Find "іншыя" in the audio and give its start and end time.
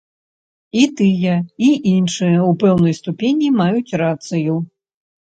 1.93-2.33